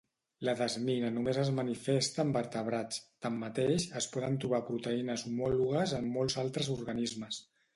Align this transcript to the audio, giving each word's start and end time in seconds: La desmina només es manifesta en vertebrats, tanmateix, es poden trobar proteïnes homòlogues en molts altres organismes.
La 0.47 0.53
desmina 0.59 1.11
només 1.17 1.39
es 1.41 1.51
manifesta 1.59 2.23
en 2.25 2.31
vertebrats, 2.37 2.99
tanmateix, 3.27 3.87
es 4.01 4.09
poden 4.17 4.41
trobar 4.45 4.63
proteïnes 4.71 5.27
homòlogues 5.33 5.95
en 6.03 6.13
molts 6.17 6.41
altres 6.47 6.73
organismes. 6.81 7.43